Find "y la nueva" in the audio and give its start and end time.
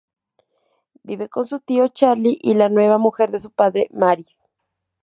2.41-2.97